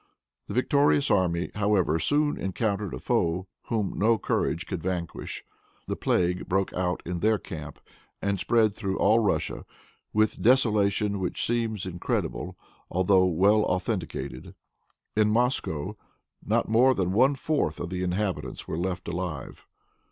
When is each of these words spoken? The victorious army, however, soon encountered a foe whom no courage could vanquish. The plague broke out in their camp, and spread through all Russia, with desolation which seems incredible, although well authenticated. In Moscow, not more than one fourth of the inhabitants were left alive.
The 0.47 0.55
victorious 0.55 1.11
army, 1.11 1.51
however, 1.53 1.99
soon 1.99 2.35
encountered 2.35 2.91
a 2.91 2.97
foe 2.97 3.45
whom 3.67 3.93
no 3.95 4.17
courage 4.17 4.65
could 4.65 4.81
vanquish. 4.81 5.43
The 5.85 5.95
plague 5.95 6.47
broke 6.49 6.73
out 6.73 7.03
in 7.05 7.19
their 7.19 7.37
camp, 7.37 7.77
and 8.19 8.39
spread 8.39 8.73
through 8.73 8.97
all 8.97 9.19
Russia, 9.19 9.63
with 10.11 10.41
desolation 10.41 11.19
which 11.19 11.45
seems 11.45 11.85
incredible, 11.85 12.57
although 12.89 13.25
well 13.27 13.61
authenticated. 13.61 14.55
In 15.15 15.29
Moscow, 15.29 15.95
not 16.43 16.67
more 16.67 16.95
than 16.95 17.11
one 17.13 17.35
fourth 17.35 17.79
of 17.79 17.91
the 17.91 18.01
inhabitants 18.01 18.67
were 18.67 18.79
left 18.79 19.07
alive. 19.07 19.67